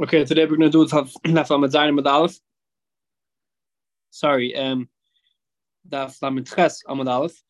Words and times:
Okay, 0.00 0.24
today 0.24 0.44
we're 0.44 0.56
going 0.56 0.70
to 0.70 0.86
do 0.86 0.86
Daf 0.86 1.12
Lamed 1.24 1.72
Zayin 1.72 1.90
Amud 1.90 2.06
Aleph. 2.06 2.38
Sorry, 4.10 4.54
um, 4.54 4.88
Daf 5.88 6.22
Lamed 6.22 6.46
Ches 6.46 6.84
Amud 6.84 7.08
Aleph. 7.08 7.42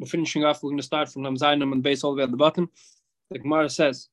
We're 0.00 0.08
finishing 0.08 0.44
off. 0.44 0.60
We're 0.60 0.70
going 0.70 0.78
to 0.78 0.82
start 0.82 1.08
from 1.08 1.22
Lamed 1.22 1.38
Zayin 1.38 1.62
Amud 1.62 1.82
base 1.82 2.02
all 2.02 2.10
the 2.10 2.16
way 2.16 2.24
at 2.24 2.32
the 2.32 2.36
bottom. 2.36 2.68
The 3.30 3.38
Gemara 3.38 3.70
says, 3.70 4.08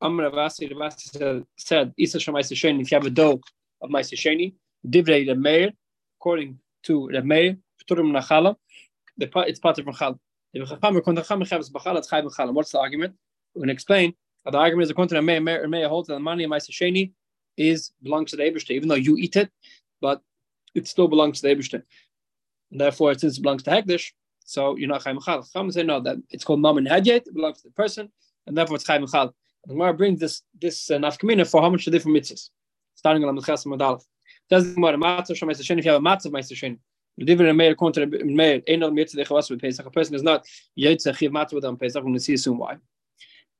Amr 0.00 0.30
Avasi 0.30 0.72
Ravasi 0.72 1.44
said, 1.58 1.92
Isa 1.98 2.16
Shemaisa 2.16 2.54
Sheni, 2.54 2.80
if 2.80 2.90
you 2.90 2.96
have 2.96 3.04
a 3.04 3.10
dough 3.10 3.38
of 3.82 3.90
Maisa 3.90 4.14
Sheni, 4.14 4.54
Divrei 4.88 5.28
Remeir, 5.28 5.74
according 6.18 6.58
to 6.84 7.10
Remeir, 7.12 7.58
Pturim 7.84 8.12
Nachala, 8.18 8.56
it's 9.18 9.60
part 9.60 9.78
of 9.78 9.84
Nachala. 9.84 10.18
What's 12.54 12.72
the 12.72 12.78
argument? 12.78 13.14
We're 13.54 13.60
going 13.60 13.68
to 13.68 13.72
explain 13.74 14.14
the 14.44 14.58
argument 14.58 14.84
is 14.84 14.90
according 14.90 15.08
to 15.10 15.14
the 15.16 15.68
Meir, 15.68 15.88
holds 15.88 16.08
that 16.08 16.14
the 16.14 16.20
money 16.20 16.44
of 16.44 16.50
Sheni 16.50 17.12
is 17.56 17.92
belongs 18.02 18.30
to 18.30 18.36
the 18.36 18.44
Eberste, 18.44 18.70
even 18.70 18.88
though 18.88 18.94
you 18.94 19.16
eat 19.16 19.36
it, 19.36 19.50
but 20.00 20.22
it 20.74 20.88
still 20.88 21.08
belongs 21.08 21.40
to 21.40 21.48
the 21.48 21.54
Eberste. 21.54 21.82
Therefore, 22.70 23.14
since 23.14 23.38
it 23.38 23.42
belongs 23.42 23.62
to 23.64 23.70
Hekdesh, 23.70 24.12
so 24.44 24.76
you're 24.76 24.88
not 24.88 25.04
Chaim 25.04 25.20
Chal. 25.20 25.42
Say 25.42 25.82
no, 25.82 26.00
that 26.00 26.16
it's 26.30 26.44
called 26.44 26.60
Mammon 26.60 26.86
Hadyet, 26.86 27.26
it 27.26 27.34
belongs 27.34 27.62
to 27.62 27.68
the 27.68 27.74
person, 27.74 28.10
and 28.46 28.56
therefore 28.56 28.76
it's 28.76 28.86
Chaim 28.86 29.06
Chal. 29.06 29.34
The 29.66 29.74
Gemara 29.74 29.94
brings 29.94 30.20
this 30.20 30.42
this 30.58 30.90
uh, 30.90 30.96
nafkamina 30.96 31.48
for 31.48 31.60
how 31.60 31.70
much 31.70 31.84
the 31.84 31.90
different 31.90 32.16
mitzvahs, 32.16 32.48
starting 32.94 33.24
on 33.24 33.36
the 33.36 33.42
Chas 33.42 33.64
Madalef. 33.64 34.02
Does 34.48 34.68
the 34.68 34.74
Gemara 34.74 34.96
matzah 34.96 35.32
shom 35.32 35.50
Sheni 35.50 35.78
if 35.78 35.84
you 35.84 35.90
have 35.92 36.00
a 36.00 36.04
matzah 36.04 36.32
Meister 36.32 36.54
Sheni. 36.54 36.78
The 37.18 37.26
dividend 37.26 37.58
Meir 37.58 37.72
according 37.72 38.10
to 38.10 38.18
the 38.18 38.24
Meir, 38.24 38.62
ain't 38.66 38.80
no 38.80 38.90
mitzvah 38.90 39.22
dechavas 39.22 39.50
with 39.50 39.60
Pesach. 39.60 39.84
A 39.84 39.90
person 39.90 40.14
is 40.14 40.22
not 40.22 40.46
yitzach 40.78 41.16
chiv 41.16 41.30
matzah 41.30 41.52
with 41.52 41.64
on 41.64 41.76
Pesach. 41.76 41.96
We're 41.96 42.06
going 42.06 42.14
to 42.14 42.20
see 42.20 42.36
soon 42.36 42.56
why. 42.56 42.78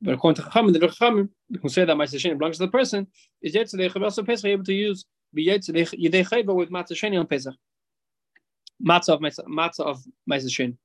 But 0.02 0.14
according 0.14 0.42
to 0.42 0.50
Chachamim, 0.50 0.72
the 0.72 0.78
Chachamim, 0.78 1.28
can 1.60 1.68
say 1.68 1.84
that 1.84 1.96
Ma'aser 1.96 2.14
Sheni 2.14 2.38
belongs 2.38 2.56
to 2.58 2.64
the 2.64 2.70
person. 2.70 3.06
Is 3.42 3.54
yet 3.54 3.68
today 3.68 3.88
Chavel 3.88 4.26
Pesach 4.26 4.46
able 4.46 4.64
to 4.64 4.72
use 4.72 5.04
Yidei 5.36 5.60
Chayva 5.62 6.54
with 6.54 6.70
Matzah 6.70 6.92
Sheni 6.92 7.18
on 7.18 7.26
Pesach. 7.26 7.54
Matzah 8.82 9.14
of 9.14 9.20
Matzah 9.20 9.80
of 9.80 10.02
Ma'aser 10.28 10.48
Sheni. 10.48 10.76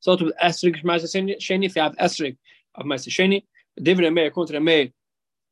So 0.00 0.16
to 0.16 0.32
Esrig 0.42 0.82
Ma'aser 0.84 1.38
Sheni, 1.40 1.64
if 1.64 1.76
you 1.76 1.82
have 1.82 1.96
Esrig 1.96 2.36
of 2.74 2.84
Ma'aser 2.84 3.08
Sheni, 3.08 3.44
David 3.82 4.04
and 4.04 4.14
Meir, 4.14 4.26
according 4.26 4.48
to 4.48 4.52
the 4.54 4.60
Meir, 4.60 4.88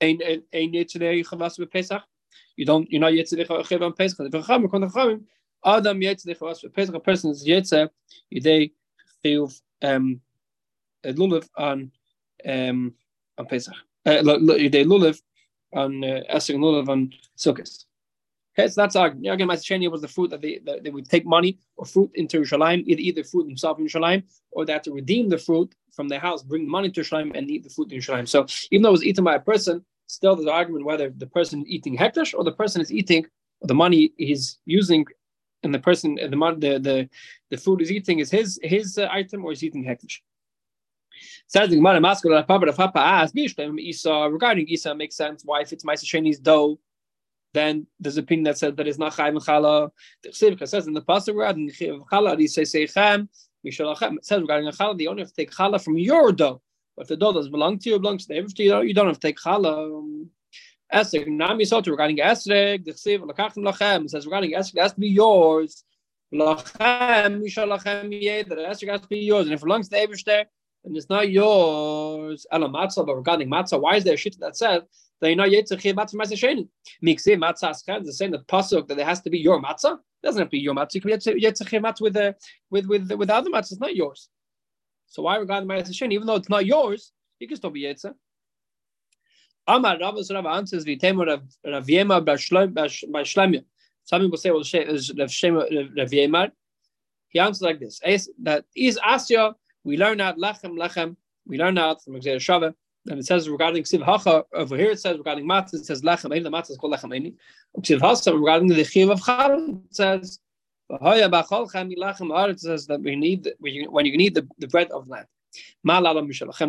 ain't 0.00 0.22
ain't 0.52 0.74
yet 0.74 0.88
today 0.88 1.22
Chavel 1.22 1.58
with 1.58 1.70
Pesach. 1.70 2.02
You 2.56 2.66
don't 2.66 2.90
you're 2.90 3.00
not 3.00 3.14
yet 3.14 3.26
today 3.26 3.44
Chayva 3.44 3.82
on 3.82 3.94
Pesach. 3.94 4.18
The 4.18 4.28
Chachamim, 4.28 4.66
according 4.66 4.90
to 4.90 4.94
Chachamim, 4.94 5.24
Adam 5.64 6.02
yet 6.02 6.18
today 6.18 6.34
Chavel 6.34 6.62
with 6.62 6.74
Pesach. 6.74 6.94
A 6.94 7.00
person 7.00 7.30
is 7.30 7.46
yet 7.46 7.64
Yidei 7.64 8.72
Chayv 9.24 9.58
um 9.82 10.20
lulav 11.02 11.48
on 11.56 11.90
um 12.46 12.94
on 13.38 13.46
Pesach. 13.46 13.74
Uh, 14.04 14.22
they 14.22 14.84
lulav 14.84 15.20
on 15.72 16.04
uh, 16.04 16.20
Esrog 16.32 16.56
lulav 16.56 16.88
on 16.88 17.12
Sukkot. 17.36 17.84
Okay, 18.58 18.68
so 18.68 18.80
that's 18.80 18.96
argument. 18.96 19.34
Again, 19.34 19.48
Sheni 19.48 19.90
was 19.90 20.00
the 20.00 20.08
fruit 20.08 20.30
that 20.30 20.40
they 20.40 20.60
that 20.64 20.82
they 20.82 20.90
would 20.90 21.08
take 21.08 21.26
money 21.26 21.58
or 21.76 21.84
fruit 21.84 22.10
into 22.14 22.40
Yerushalayim, 22.40 22.84
either 22.86 23.00
eat 23.00 23.16
the 23.16 23.22
fruit 23.22 23.46
themselves 23.46 23.78
in 23.80 23.86
Yerushalayim, 23.86 24.22
or 24.50 24.64
they 24.64 24.72
had 24.72 24.84
to 24.84 24.92
redeem 24.92 25.28
the 25.28 25.36
fruit 25.36 25.74
from 25.92 26.08
their 26.08 26.20
house, 26.20 26.42
bring 26.42 26.64
the 26.64 26.70
money 26.70 26.90
to 26.90 27.00
Yerushalayim, 27.00 27.36
and 27.36 27.50
eat 27.50 27.64
the 27.64 27.70
fruit 27.70 27.92
in 27.92 27.98
Yerushalayim. 27.98 28.26
So 28.26 28.46
even 28.70 28.82
though 28.82 28.90
it 28.90 28.92
was 28.92 29.04
eaten 29.04 29.24
by 29.24 29.34
a 29.34 29.40
person, 29.40 29.84
still 30.06 30.36
there's 30.36 30.46
an 30.46 30.52
argument 30.52 30.86
whether 30.86 31.10
the 31.10 31.26
person 31.26 31.60
is 31.62 31.68
eating 31.68 31.98
hekdesh 31.98 32.32
or 32.32 32.44
the 32.44 32.52
person 32.52 32.80
is 32.80 32.90
eating 32.90 33.26
the 33.62 33.74
money 33.74 34.12
he's 34.16 34.58
using, 34.64 35.04
and 35.62 35.74
the 35.74 35.78
person 35.78 36.14
the 36.14 36.28
the 36.28 36.78
the, 36.78 37.08
the 37.50 37.56
food 37.58 37.82
is 37.82 37.90
eating 37.90 38.20
is 38.20 38.30
his 38.30 38.58
his 38.62 38.96
uh, 38.96 39.08
item 39.10 39.44
or 39.44 39.52
is 39.52 39.62
eating 39.62 39.84
hekdesh. 39.84 40.20
Says 41.46 41.70
the 41.70 41.76
Gemara 41.76 42.00
Maskul 42.00 42.46
Papa 42.46 42.72
Papa 42.72 42.98
asked 42.98 43.36
Isa 43.36 44.28
regarding 44.30 44.68
Isa 44.68 44.94
makes 44.94 45.16
sense 45.16 45.42
why 45.44 45.60
if 45.60 45.72
it's 45.72 45.84
Sheni's 45.84 46.38
dough, 46.38 46.78
then 47.54 47.86
there's 47.98 48.18
a 48.18 48.20
opinion 48.20 48.44
that 48.44 48.58
says 48.58 48.74
that 48.74 48.86
it's 48.86 48.98
not 48.98 49.14
Chayim 49.14 49.42
Chala. 49.42 49.90
The 50.22 50.28
Chsivka 50.28 50.68
says 50.68 50.86
in 50.86 50.92
the 50.92 51.00
pasuk 51.00 51.28
regarding 51.28 51.70
Chala, 51.70 52.38
he 52.38 52.46
says 52.48 52.72
Seichem 52.72 53.28
Mishalachem. 53.66 54.16
It 54.16 54.26
says 54.26 54.42
regarding 54.42 54.70
Chala, 54.70 55.00
you 55.00 55.08
only 55.08 55.22
have 55.22 55.30
to 55.30 55.34
take 55.34 55.50
Chala 55.50 55.82
from 55.82 55.96
your 55.96 56.32
dough. 56.32 56.60
But 56.96 57.02
if 57.02 57.08
the 57.08 57.16
dough 57.16 57.32
doesn't 57.32 57.52
belong 57.52 57.78
to 57.78 57.90
you, 57.90 57.98
belongs 57.98 58.26
to 58.26 58.34
the 58.34 58.62
you 58.62 58.70
don't, 58.70 58.86
you 58.88 58.94
don't 58.94 59.06
have 59.06 59.18
to 59.18 59.26
take 59.26 59.38
Chala. 59.38 60.26
Esrog, 60.92 61.26
Nami 61.26 61.64
Soto 61.64 61.90
regarding 61.90 62.18
Esrog, 62.18 62.84
the 62.84 62.92
Chsiv 62.92 63.20
Lakachim 63.20 63.64
Lachem 63.64 64.08
says 64.08 64.24
regarding 64.26 64.52
Esrog, 64.52 64.76
it 64.76 64.82
has 64.82 64.92
to 64.92 65.00
be 65.00 65.08
yours. 65.08 65.82
Lachem 66.32 67.42
Mishalachem 67.42 68.48
that 68.48 68.58
Esrog 68.58 68.90
has 68.90 69.00
to 69.00 69.08
be 69.08 69.18
yours, 69.20 69.46
and 69.46 69.54
if 69.54 69.60
it 69.60 69.64
belongs 69.64 69.88
to 69.88 69.96
the 69.96 70.06
Ebershter, 70.06 70.44
and 70.86 70.96
it's 70.96 71.10
not 71.10 71.28
yours. 71.30 72.46
Ela 72.50 72.68
matzah, 72.68 73.04
but 73.04 73.16
regarding 73.16 73.50
matzah, 73.50 73.80
why 73.80 73.96
is 73.96 74.04
there 74.04 74.14
a 74.14 74.16
shit 74.16 74.38
that 74.40 74.56
says 74.56 74.82
that 75.20 75.28
you're 75.28 75.36
not 75.36 75.50
yet 75.50 75.66
to 75.66 75.76
matzah 75.76 76.14
matzah 76.14 76.38
sheni? 76.38 76.68
Mikse 77.04 77.36
matzah 77.36 77.70
aschad 77.70 78.06
is 78.06 78.16
saying 78.16 78.30
that 78.30 78.46
pasuk 78.46 78.86
that 78.88 78.98
it 78.98 79.04
has 79.04 79.20
to 79.20 79.28
be 79.28 79.38
your 79.38 79.60
matzah. 79.60 79.94
It 79.94 80.22
doesn't 80.22 80.40
have 80.40 80.48
to 80.48 80.52
be 80.52 80.60
your 80.60 80.74
matzah. 80.74 80.94
You 80.94 81.00
can 81.00 81.34
be 81.34 81.40
yet 81.40 81.56
to 81.56 81.64
matzah 81.64 82.00
with 82.00 82.14
the 82.14 82.36
with 82.70 82.86
with 82.86 83.10
with 83.12 83.30
other 83.30 83.50
matzah. 83.50 83.72
It's 83.72 83.80
not 83.80 83.96
yours. 83.96 84.28
So 85.08 85.22
why 85.22 85.36
regarding 85.36 85.68
matzah 85.68 85.90
sheni, 85.90 86.12
even 86.12 86.26
though 86.26 86.36
it's 86.36 86.48
not 86.48 86.64
yours, 86.64 87.12
you 87.40 87.48
can 87.48 87.56
still 87.56 87.70
be 87.70 87.82
yetzer. 87.82 88.14
Amar 89.66 89.98
Rav 89.98 90.14
Rav 90.30 90.46
answers 90.46 90.84
v'temu 90.84 91.26
Rav 91.64 91.86
Yema 91.86 92.24
by 92.24 92.36
Shlemya. 92.36 93.64
Some 94.04 94.22
people 94.22 94.38
say 94.38 94.50
well 94.50 94.60
Rav 94.60 96.10
Yema. 96.10 96.52
He 97.28 97.40
answers 97.40 97.62
like 97.62 97.80
this: 97.80 98.00
that 98.42 98.64
is 98.76 99.00
Asya 99.04 99.54
we 99.86 99.96
learn 99.96 100.20
out 100.20 100.36
lechem 100.36 100.76
lechem. 100.76 101.16
We 101.46 101.58
learn 101.58 101.78
out 101.78 102.02
from 102.02 102.14
Gezeirah 102.14 102.36
Shavah. 102.36 102.74
And 103.08 103.20
it 103.20 103.26
says 103.26 103.48
regarding 103.48 103.84
Ksiv 103.84 104.02
Hacha, 104.02 104.44
over 104.52 104.76
here 104.76 104.90
it 104.90 104.98
says 104.98 105.16
regarding 105.16 105.46
Matzah, 105.46 105.74
it 105.74 105.86
says 105.86 106.02
Lechem 106.02 106.30
the 106.42 106.50
Matzah 106.50 106.72
is 106.72 106.76
called 106.76 106.92
Lechem 106.92 107.12
Eini. 107.16 107.34
Ksiv 107.80 108.00
Hasa, 108.00 108.34
regarding 108.34 108.66
the 108.66 108.82
Chiv 108.82 109.10
of 109.10 109.20
it 109.20 109.94
says, 109.94 110.40
it 110.90 112.60
says 112.60 112.86
that 112.88 113.00
we 113.00 113.14
need 113.16 113.52
when 113.60 114.06
you 114.06 114.16
need 114.16 114.34
the, 114.34 114.48
the 114.58 114.66
bread 114.66 114.90
of 114.90 115.08
land. 115.08 115.26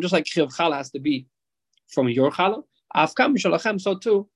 Just 0.01 0.13
like 0.13 0.27
Chiv 0.27 0.55
Chal 0.55 0.71
has 0.73 0.91
to 0.91 0.99
be 0.99 1.25
from 1.87 2.09
your 2.09 2.31
Chal, 2.31 2.67
Afkam 2.95 3.35
Mishalachem, 3.35 3.81
so 3.81 3.95
too, 3.95 4.27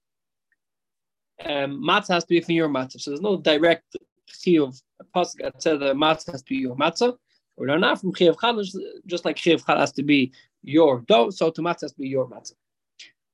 um, 1.46 1.84
Matzah 1.88 2.16
has 2.16 2.24
to 2.24 2.30
be 2.30 2.42
from 2.42 2.56
your 2.56 2.70
Matzah. 2.70 3.00
So 3.00 3.12
there's 3.12 3.22
no 3.22 3.38
direct 3.38 3.96
Chiv 4.28 4.74
Pasuk 5.16 5.38
that 5.42 5.62
says 5.62 5.80
that 5.80 5.96
Matzah 5.96 6.32
has 6.32 6.42
to 6.42 6.50
be 6.50 6.58
your 6.58 6.76
Matzah. 6.76 7.16
We 7.58 7.68
learn 7.68 7.84
out 7.84 8.00
from 8.02 8.14
Chiyav 8.14 8.40
Chal, 8.40 8.64
just 9.06 9.26
like 9.26 9.36
Chiyav 9.36 9.66
Chal 9.66 9.78
has 9.78 9.92
to 9.94 10.04
be 10.04 10.32
your 10.64 11.02
dough, 11.02 11.30
so 11.30 11.50
to 11.52 11.62
matzah 11.62 11.82
has 11.82 11.92
to 11.94 12.00
be 12.00 12.08
your 12.08 12.28
matzah. 12.28 12.54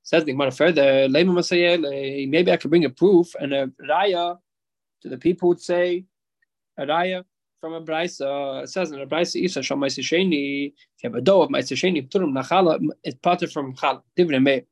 Says 0.02 0.24
the 0.24 0.32
Gemara 0.32 0.50
further, 0.50 1.08
maybe 1.08 2.50
I 2.50 2.56
could 2.56 2.70
bring 2.70 2.84
a 2.84 2.90
proof 2.90 3.34
and 3.38 3.52
a 3.52 3.66
raya 3.88 4.38
to 5.02 5.08
the 5.08 5.18
people 5.18 5.48
would 5.50 5.60
say 5.60 6.04
a 6.78 6.86
raya 6.86 7.24
from 7.60 7.74
a 7.74 7.80
brisa. 7.82 8.62
It 8.62 8.68
says 8.68 8.90
in 8.90 9.00
a 9.00 9.06
brisa, 9.06 9.36
Isa 9.36 9.62
Shal 9.62 9.76
Maisa 9.76 10.00
Sheni, 10.00 10.68
if 10.68 11.02
you 11.02 11.10
have 11.10 11.14
a 11.14 11.20
dough 11.20 11.42
of 11.42 11.50
Maisa 11.50 11.76
Sheni, 11.76 12.08
Pturum 12.08 12.32
Nachala, 12.32 12.80
it's 13.04 13.18
parted 13.22 13.52
from 13.52 13.74
Chal, 13.74 14.02
Divrei. 14.16 14.64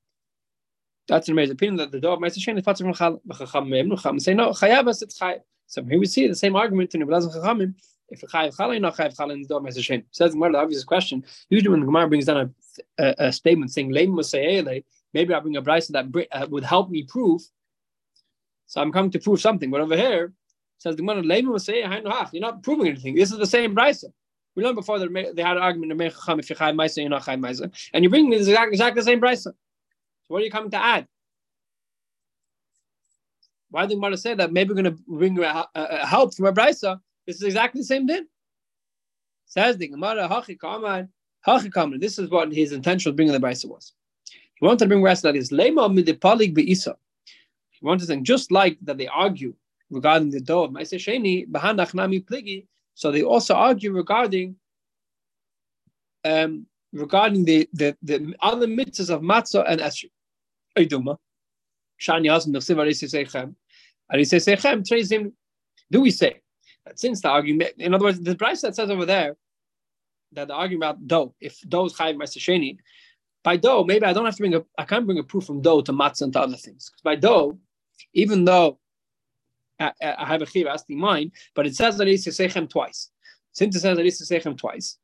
That's 1.06 1.28
an 1.28 1.32
amazing 1.34 1.52
opinion 1.52 1.76
that 1.76 1.92
the 1.92 2.00
dough 2.00 2.14
of 2.14 2.20
Maisa 2.20 2.38
Sheni 2.38 2.58
is 2.58 2.64
parted 2.64 2.84
from 2.84 2.94
Chal. 2.94 3.20
Chacham 3.36 3.70
Chacham 3.70 4.18
say 4.20 4.34
no, 4.34 4.50
Chayavas, 4.50 5.02
it's 5.02 5.18
Chay. 5.18 5.38
So 5.66 5.84
here 5.84 5.98
we 5.98 6.06
see 6.06 6.26
the 6.26 6.34
same 6.34 6.56
argument 6.56 6.94
in 6.94 7.02
Belazim 7.02 7.34
Chachamim 7.34 7.74
if 8.08 8.22
a 8.22 8.26
chayiv 8.26 8.56
chalai 8.56 8.80
not 8.80 8.96
chayiv 8.96 9.16
chalai 9.16 9.32
in 9.32 9.42
the 9.42 9.48
door 9.48 9.62
Hashem. 9.62 10.04
Says 10.10 10.32
the 10.32 10.38
the 10.38 10.58
obvious 10.58 10.84
question. 10.84 11.24
Usually 11.48 11.70
when 11.70 11.80
the 11.80 11.86
Gemara 11.86 12.08
brings 12.08 12.26
down 12.26 12.54
a, 12.98 13.04
a, 13.04 13.14
a 13.26 13.32
statement 13.32 13.72
saying 13.72 13.90
leim 13.92 14.82
maybe 15.12 15.34
I 15.34 15.40
bring 15.40 15.56
a 15.56 15.62
brisa 15.62 15.88
that 15.92 16.28
uh, 16.32 16.46
would 16.50 16.64
help 16.64 16.90
me 16.90 17.02
prove. 17.02 17.42
So 18.66 18.80
I'm 18.80 18.92
coming 18.92 19.10
to 19.12 19.18
prove 19.18 19.40
something. 19.40 19.70
But 19.70 19.80
over 19.80 19.96
here 19.96 20.32
says 20.78 20.96
the 20.96 21.02
Gemara 21.02 21.22
leim 21.22 22.32
You're 22.32 22.40
not 22.40 22.62
proving 22.62 22.88
anything. 22.88 23.14
This 23.14 23.32
is 23.32 23.38
the 23.38 23.46
same 23.46 23.74
brisa. 23.74 24.06
We 24.54 24.64
learned 24.64 24.76
before 24.76 24.98
that 24.98 25.32
they 25.34 25.42
had 25.42 25.58
an 25.58 25.62
argument 25.62 25.92
in 25.92 25.98
Mechacham 25.98 26.38
if 26.38 26.48
you're 26.48 26.56
chayiv 26.56 26.76
ma'aseh, 26.76 26.98
you're 26.98 27.10
not 27.10 27.24
chayiv 27.24 27.40
ma'aseh, 27.40 27.90
and 27.92 28.02
you 28.02 28.10
bring 28.10 28.28
me 28.28 28.36
the 28.36 28.42
exact, 28.42 28.72
exactly 28.72 29.00
the 29.00 29.04
same 29.04 29.20
brisa. 29.20 29.42
So 29.42 29.54
what 30.28 30.40
are 30.40 30.44
you 30.44 30.50
coming 30.50 30.70
to 30.70 30.82
add? 30.82 31.06
Why 33.70 33.82
did 33.82 33.90
the 33.90 33.94
Gemara 33.96 34.16
say 34.16 34.34
that 34.34 34.52
maybe 34.52 34.70
we're 34.70 34.82
going 34.82 34.96
to 34.96 35.02
bring 35.06 35.38
a, 35.38 35.66
a, 35.74 35.82
a 35.82 36.06
help 36.06 36.34
from 36.34 36.46
a 36.46 36.52
brisa 36.52 37.00
this 37.26 37.36
is 37.36 37.42
exactly 37.42 37.80
the 37.80 37.86
same 37.86 38.06
din. 38.06 38.26
Says 39.46 39.76
the 39.76 39.88
Gemara. 39.88 40.28
This 41.98 42.18
is 42.18 42.30
what 42.30 42.52
his 42.52 42.72
intention 42.72 43.10
of 43.10 43.16
bringing 43.16 43.32
the 43.32 43.40
Brisa 43.40 43.66
was. 43.66 43.92
He 44.54 44.64
wanted 44.64 44.80
to 44.80 44.86
bring 44.86 45.02
Brisa 45.02 45.22
that 45.22 45.36
is 45.36 45.50
Lema 45.50 45.88
midipalig 45.92 46.56
beisa. 46.56 46.94
He 47.70 47.84
wanted 47.84 48.00
to 48.00 48.06
say 48.06 48.20
just 48.20 48.50
like 48.50 48.78
that 48.82 48.98
they 48.98 49.06
argue 49.06 49.54
regarding 49.90 50.30
the 50.30 50.40
dough 50.40 50.64
of 50.64 50.70
Maisa 50.72 50.98
Sheni, 50.98 51.48
Bahanach 51.48 51.94
Nami 51.94 52.20
Pligi. 52.20 52.66
So 52.94 53.12
they 53.12 53.22
also 53.22 53.54
argue 53.54 53.92
regarding 53.92 54.56
um, 56.24 56.66
regarding 56.92 57.44
the, 57.44 57.68
the, 57.72 57.96
the 58.02 58.34
other 58.40 58.66
mitzvahs 58.66 59.10
of 59.10 59.20
matzah 59.20 59.64
and 59.68 59.80
esrog. 59.80 60.10
Eiduma. 60.76 61.16
Shani 62.00 62.32
Hasan 62.32 62.52
Nafsiv 62.52 62.76
Arisi 62.76 63.04
Sechem. 63.04 63.54
Arisi 64.12 64.38
Sechem, 64.40 65.32
do 65.90 66.00
we 66.00 66.10
say 66.10 66.40
since 66.94 67.20
the 67.20 67.28
argument, 67.28 67.72
in 67.78 67.94
other 67.94 68.04
words, 68.04 68.20
the 68.20 68.36
price 68.36 68.60
that 68.62 68.76
says 68.76 68.90
over 68.90 69.06
there 69.06 69.36
that 70.32 70.48
the 70.48 70.54
argument 70.54 70.84
about 70.84 71.06
dough, 71.06 71.34
if 71.40 71.60
dough 71.68 71.86
is 71.86 71.94
chayiv 71.94 72.16
ma'aseh 72.16 72.78
by 73.42 73.56
dough, 73.56 73.84
maybe 73.84 74.04
I 74.04 74.12
don't 74.12 74.24
have 74.24 74.34
to 74.34 74.42
bring 74.42 74.54
a, 74.54 74.64
I 74.76 74.84
can't 74.84 75.06
bring 75.06 75.18
a 75.18 75.22
proof 75.22 75.44
from 75.44 75.62
dough 75.62 75.80
to 75.82 75.92
matzah 75.92 76.22
and 76.22 76.32
to 76.32 76.40
other 76.40 76.56
things. 76.56 76.90
Because 76.90 77.02
By 77.02 77.14
dough, 77.14 77.58
even 78.12 78.44
though 78.44 78.80
I, 79.78 79.92
I 80.02 80.24
have 80.24 80.42
a 80.42 80.46
chiv 80.46 80.66
asking 80.66 80.98
mine, 80.98 81.30
but 81.54 81.66
it 81.66 81.76
says 81.76 81.96
that 81.98 82.08
it's 82.08 82.26
sechem 82.26 82.68
twice. 82.68 83.10
Since 83.52 83.76
it 83.76 83.80
says 83.80 83.96
that 83.96 84.04
it's 84.04 84.20
sechem 84.20 84.58
twice, 84.58 84.98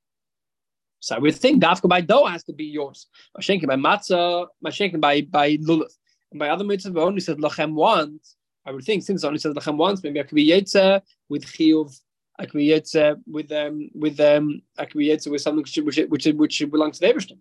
so 1.02 1.17
I 1.17 1.19
would 1.19 1.35
think 1.35 1.62
dafka 1.62 1.88
by 1.88 2.00
dough 2.00 2.26
has 2.26 2.44
to 2.44 2.52
be 2.52 2.64
yours. 2.64 3.08
Mashenkin 3.37 3.67
by 3.67 3.76
matzah, 3.76 4.46
mashenkin 4.64 5.00
by 5.00 5.23
by 5.23 5.56
lulav, 5.56 5.90
and 6.31 6.38
by 6.38 6.49
other 6.49 6.64
mitzvahs 6.64 6.96
only 6.96 7.20
says 7.20 7.37
lachem 7.37 7.75
once. 7.75 8.37
I 8.64 8.73
would 8.73 8.85
think 8.85 9.03
since 9.03 9.25
it 9.25 9.26
only 9.26 9.38
says 9.38 9.55
lachem 9.55 9.76
once, 9.76 10.03
maybe 10.03 10.20
I 10.20 10.23
could 10.25 10.37
be 10.37 10.49
yetzer 10.49 11.03
with 11.29 11.44
chiyuv 11.44 11.99
I 12.38 12.47
can 12.47 12.59
be 12.59 12.69
yetzer 12.69 13.20
with 13.26 13.53
um 13.53 13.91
with 13.94 14.19
um 14.20 14.62
I 14.79 14.85
can 14.85 14.99
be 14.99 15.09
yetzer 15.09 15.31
with 15.31 15.43
something 15.43 15.62
which 15.62 15.76
which 15.76 16.09
which, 16.09 16.26
which 16.26 16.70
belongs 16.70 16.99
to 16.99 17.06
the 17.06 17.12
Eberstein. 17.12 17.38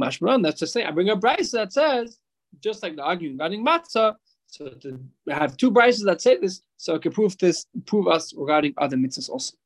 Mashmaran, 0.00 0.42
that's 0.42 0.60
the 0.60 0.66
same. 0.66 0.86
I 0.86 0.90
bring 0.90 1.08
a 1.08 1.16
price 1.16 1.50
that 1.52 1.72
says 1.72 2.18
just 2.60 2.82
like 2.82 2.96
the 2.96 3.02
argument 3.02 3.34
regarding 3.34 3.64
matzah. 3.64 4.14
So 4.46 4.68
to 4.68 5.00
have 5.28 5.56
two 5.56 5.72
prices 5.72 6.04
that 6.04 6.20
say 6.20 6.38
this, 6.38 6.62
so 6.76 6.94
I 6.94 6.98
can 6.98 7.12
prove 7.12 7.36
this, 7.38 7.66
prove 7.86 8.06
us 8.06 8.32
regarding 8.36 8.74
other 8.78 8.96
mitzvahs 8.96 9.28
also. 9.28 9.56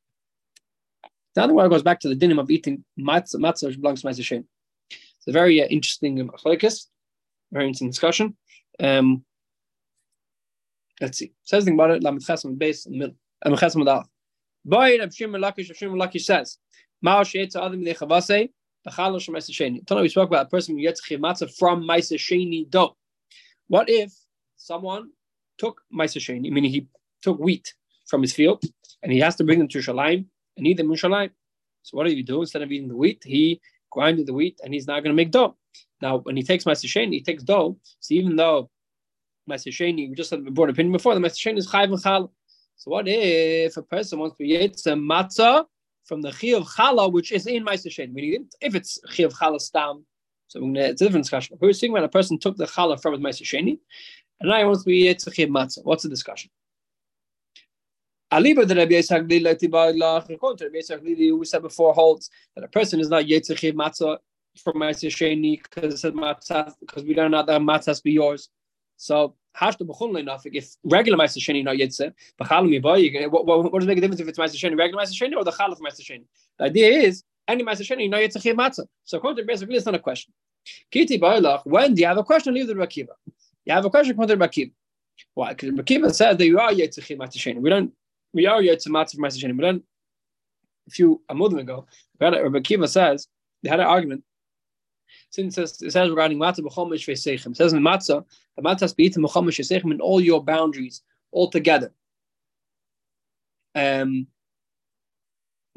The 1.35 1.43
other 1.43 1.53
one 1.53 1.69
goes 1.69 1.83
back 1.83 2.01
to 2.01 2.09
the 2.09 2.17
dinim 2.17 2.41
of 2.41 2.51
eating 2.51 2.85
matzah, 2.99 3.37
matzah 3.37 3.67
which 3.67 3.81
belongs 3.81 4.03
to 4.03 4.09
Matzah 4.09 4.45
It's 4.91 5.27
a 5.27 5.33
very 5.33 5.63
uh, 5.63 5.67
interesting 5.67 6.31
focus, 6.43 6.89
very 7.53 7.67
interesting 7.67 7.91
discussion. 7.91 8.37
Um, 8.81 9.25
let's 11.01 11.19
see. 11.19 11.33
Says 11.45 11.67
about 11.67 11.91
it. 11.91 12.03
Lamed 12.03 12.25
base 12.59 12.87
in 12.87 12.93
the 12.93 12.99
middle. 12.99 13.17
Lamed 13.45 13.59
Chesam 13.59 14.05
Boy, 14.65 14.99
Rav 14.99 15.15
Shimon 15.15 15.41
Lakish, 15.41 15.69
Rav 15.69 15.77
Shimon 15.77 15.99
Lakish 15.99 16.23
says, 16.23 16.59
Ma'al 17.05 17.27
she'etza 17.27 17.65
adam 17.65 17.81
midei 17.83 17.97
chavasei, 17.97 18.51
b'chalosh 18.87 19.29
ma'aseh 19.29 19.51
sheni. 19.51 19.87
Tonight 19.87 20.03
we 20.03 20.09
spoke 20.09 20.29
about 20.29 20.47
a 20.47 20.49
person 20.49 20.77
who 20.77 20.83
gets 20.83 21.01
chimatza 21.01 21.51
from 21.57 21.85
ma'aseh 21.85 22.19
sheni 22.19 22.69
dough. 22.69 22.97
What 23.69 23.89
if 23.89 24.13
someone 24.57 25.11
took 25.57 25.83
ma'aseh 25.95 26.19
sheni, 26.19 26.51
meaning 26.51 26.71
he 26.71 26.89
took 27.23 27.39
wheat 27.39 27.75
from 28.07 28.23
his 28.23 28.33
field, 28.33 28.63
and 29.03 29.13
he 29.13 29.21
has 29.21 29.37
to 29.37 29.45
bring 29.45 29.59
them 29.59 29.69
to 29.69 29.79
Shalim 29.79 30.27
and 30.57 30.67
eat 30.67 30.77
them 30.77 30.91
in 30.91 30.97
Shalim. 30.97 31.31
So 31.83 31.97
what 31.97 32.07
do 32.07 32.13
you 32.13 32.25
do? 32.25 32.41
Instead 32.41 32.63
of 32.63 32.73
eating 32.73 32.89
the 32.89 32.97
wheat, 32.97 33.23
he 33.25 33.61
grinded 33.91 34.27
the 34.27 34.35
wheat, 34.35 34.61
and 34.63 34.75
he's 34.75 34.87
not 34.87 35.03
going 35.03 35.15
to 35.15 35.17
make 35.17 35.31
dough. 35.31 35.57
Now, 36.03 36.19
when 36.19 36.37
he 36.37 36.43
takes 36.43 36.65
ma'aseh 36.65 36.87
sheni, 36.87 37.13
he 37.13 37.23
takes 37.23 37.43
dough. 37.43 37.79
So 38.01 38.15
even 38.15 38.37
though 38.37 38.71
ma'aseh 39.49 39.73
sheni, 39.73 40.09
we 40.09 40.15
just 40.15 40.31
had 40.31 40.47
a 40.47 40.51
broad 40.51 40.71
opinion 40.71 40.93
before, 40.93 41.15
the 41.15 41.21
ma'aseh 41.21 41.53
sheni 41.53 41.59
is 41.59 41.69
chayv 41.71 41.93
and 41.93 42.03
chal. 42.03 42.33
So 42.77 42.93
what 42.93 43.09
if 43.09 43.77
a 43.77 43.83
person 43.83 44.21
wants 44.21 44.37
to 44.37 44.45
eat 44.45 44.79
some 44.79 45.01
matzah 45.01 45.65
from 46.05 46.23
the 46.23 46.31
chi 46.31 46.49
of 46.49 46.63
challah, 46.63 47.13
which 47.13 47.33
is 47.33 47.49
in 47.49 47.65
Meister 47.65 47.91
Shen? 47.91 48.15
Meaning, 48.15 48.47
if 48.61 48.77
it's 48.77 49.01
chi 49.17 49.25
of 49.25 49.33
challah 49.33 49.61
stam, 49.61 50.07
so 50.47 50.61
it's 50.77 51.03
a 51.03 51.05
different 51.05 51.25
discussion. 51.25 51.59
We're 51.61 51.73
seeing 51.73 51.93
when 51.93 52.05
a 52.05 52.09
person 52.09 52.39
took 52.39 52.57
the 52.57 52.67
challah 52.67 53.03
from 53.03 53.15
his 53.15 53.21
Meister 53.21 53.45
Sheni, 53.45 53.81
and 54.41 54.49
now 54.49 54.59
he 54.59 54.65
wants 54.65 54.85
to 54.85 54.91
eat 54.91 55.25
chi 55.25 55.43
of 55.43 55.51
matzah. 55.51 55.85
What's 55.85 56.05
the 56.05 56.09
discussion? 56.09 56.51
Aliba 58.33 58.65
the 58.69 58.77
Rabbi 58.77 58.93
Yitzhak 58.93 59.29
Lili, 61.03 61.33
we 61.33 61.45
said 61.47 61.63
before, 61.63 61.95
holds 61.95 62.31
that 62.55 62.65
a 62.65 62.69
person 62.69 63.01
is 63.01 63.09
not 63.09 63.25
Yitzchak 63.25 63.75
matzah 63.75 64.19
from 64.63 64.79
Meister 64.79 65.09
Sheni 65.09 65.61
because 65.61 66.05
matza, 66.05 66.73
because 66.79 67.03
we 67.03 67.15
don't 67.15 67.33
know 67.33 67.43
that 67.45 67.61
matzah 67.61 67.97
to 67.97 68.03
be 68.05 68.13
yours. 68.13 68.51
So. 68.99 69.35
If 69.61 70.77
regular 70.85 71.19
ma'aser 71.19 71.41
sheni 71.41 71.65
not 71.65 71.75
yetze, 71.75 72.13
b'chalim 72.41 72.81
yiboy. 72.81 73.13
Eh, 73.13 73.27
what 73.27 73.45
what 73.45 73.81
does 73.81 73.89
make 73.89 73.99
a 73.99 74.01
difference 74.01 74.21
if 74.21 74.29
it's 74.29 74.39
ma'aser 74.39 74.55
sheni 74.55 74.79
regular 74.79 75.03
ma'aser 75.03 75.21
sheni 75.21 75.35
or 75.37 75.43
the 75.43 75.51
chalaf 75.51 75.81
ma'aser 75.81 76.03
sheni? 76.03 76.23
The 76.59 76.67
idea 76.67 76.91
is 76.91 77.25
any 77.49 77.65
ma'aser 77.65 77.83
sheni 77.83 78.09
not 78.09 78.21
chiv 78.41 78.55
matzah. 78.55 78.87
So 79.03 79.19
according 79.19 79.43
to 79.43 79.47
basically, 79.49 79.75
it's 79.75 79.85
not 79.85 79.97
a 79.97 79.99
question. 79.99 80.33
Kiti 80.93 81.19
ba'ilach. 81.19 81.63
When 81.65 81.95
do 81.95 82.03
you 82.03 82.07
have 82.07 82.19
a 82.19 82.23
question? 82.23 82.55
Leave 82.55 82.69
the 82.69 82.75
rakiva. 82.75 83.09
You 83.65 83.75
have 83.75 83.85
a 83.85 83.91
question. 83.91 84.13
According 84.13 84.39
to 84.39 84.47
rakiva. 84.47 84.71
Why? 85.35 85.55
Because 85.55 85.71
rakiva 85.71 86.15
says 86.15 86.37
that 86.37 86.47
you 86.47 86.61
are 86.61 86.71
yetze 86.71 87.03
chiv 87.03 87.19
matzah 87.19 87.39
sheni. 87.39 87.61
We 87.61 87.71
don't. 87.71 87.93
We 88.33 88.47
are 88.47 88.61
yetze 88.61 88.87
matzah 88.87 89.17
from 89.17 89.25
ma'aser 89.25 89.43
sheni. 89.43 89.57
We 89.57 89.63
don't. 89.63 89.83
A 90.87 90.91
few 90.91 91.21
a 91.29 91.35
month 91.35 91.59
ago, 91.59 91.87
Rabbi 92.21 92.61
Akiva 92.61 92.89
says 92.89 93.27
they 93.65 93.71
had 93.71 93.81
an 93.81 93.87
argument 93.87 94.23
since 95.31 95.59
it 95.59 95.69
says, 95.69 96.11
regarding 96.11 96.39
matzah 96.39 96.61
b'chomish 96.61 97.07
v'seichem, 97.09 97.53
it 97.53 97.57
says 97.57 97.73
in 97.73 97.83
matzah, 97.83 98.25
the 98.57 98.63
matzah 98.63 98.81
has 98.81 98.93
to 98.93 98.97
be 98.97 99.05
eaten 99.05 99.25
in 99.93 100.01
all 100.01 100.21
your 100.21 100.43
boundaries, 100.43 101.03
all 101.31 101.51
together. 101.51 101.93
Um, 103.75 104.27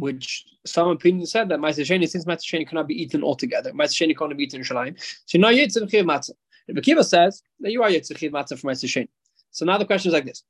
which 0.01 0.45
some 0.65 0.87
opinions 0.87 1.31
said 1.31 1.47
that 1.49 1.59
Matzah 1.59 1.85
Sheni, 1.85 2.09
since 2.09 2.25
Matzah 2.25 2.41
Sheni 2.41 2.67
cannot 2.67 2.87
be 2.87 2.99
eaten 2.99 3.23
altogether, 3.23 3.71
Matzah 3.71 4.01
Sheni 4.01 4.17
cannot 4.17 4.35
be 4.35 4.45
eaten 4.45 4.61
in 4.61 4.65
Shalim. 4.65 4.99
So 5.27 5.37
now 5.37 5.49
Yitzim 5.49 5.89
Chiv 5.89 6.05
Matzah. 6.05 6.31
The 6.67 6.81
Kiva 6.81 7.03
says 7.03 7.43
that 7.59 7.71
you 7.71 7.83
are 7.83 7.89
Yitzim 7.89 8.31
Matzah 8.31 8.59
for 8.59 8.67
Matzah 8.67 8.85
Sheni. 8.85 9.09
So 9.51 9.63
now 9.63 9.77
the 9.77 9.85
question 9.85 10.09
is 10.09 10.13
like 10.13 10.25
this. 10.25 10.43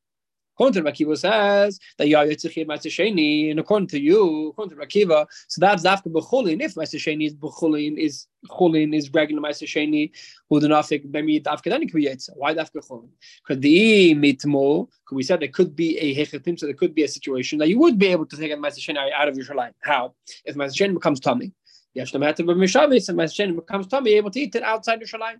According 0.61 0.83
to 0.83 0.91
Rakiva 0.91 1.17
says 1.17 1.79
that 1.97 2.07
Yitzchim 2.07 2.67
Sheni, 2.67 3.49
and 3.49 3.59
according 3.59 3.87
to 3.87 3.99
you, 3.99 4.49
according 4.49 4.77
to 4.77 4.85
Rakiva, 4.85 5.25
so 5.47 5.59
that's 5.59 5.83
Dafka 5.83 6.11
Bechulin. 6.11 6.61
If 6.61 6.75
Sheni 6.75 7.25
is 7.25 7.33
Bechulin, 7.33 7.97
is 7.97 8.27
Chulin 8.47 8.95
is 8.95 9.11
regular 9.11 9.41
Sheni, 9.49 10.11
who 10.47 10.59
the 10.59 10.67
Nafik, 10.67 11.11
maybe 11.11 11.41
Dafka 11.41 11.63
then 11.63 11.81
it 11.81 11.91
could 11.91 12.03
Yitzah. 12.03 12.33
Why 12.35 12.53
Dafka 12.53 12.87
Chulin? 12.87 13.09
Because 13.43 13.59
the 13.59 14.13
Mitmo, 14.13 14.87
because 15.03 15.15
we 15.15 15.23
said 15.23 15.39
there 15.39 15.47
could 15.47 15.75
be 15.75 15.97
a 15.97 16.13
Hechetim, 16.13 16.59
so 16.59 16.67
there 16.67 16.75
could 16.75 16.93
be 16.93 17.01
a 17.01 17.07
situation 17.07 17.57
that 17.57 17.67
you 17.67 17.79
would 17.79 17.97
be 17.97 18.09
able 18.09 18.27
to 18.27 18.37
take 18.37 18.51
a 18.51 18.55
Sheni 18.55 19.11
out 19.17 19.27
of 19.29 19.35
your 19.35 19.55
life. 19.55 19.73
How? 19.81 20.13
If 20.45 20.55
Sheni 20.55 20.93
becomes 20.93 21.19
tummy. 21.19 21.53
Yesh 21.95 22.13
Lamata 22.13 22.45
B'Mishavis, 22.45 23.09
and 23.09 23.17
Sheni 23.17 23.55
becomes 23.55 23.87
tummy, 23.87 24.11
able 24.11 24.29
to 24.29 24.39
eat 24.39 24.53
it 24.53 24.61
outside 24.61 24.99
your 24.99 25.07
Shalim. 25.07 25.37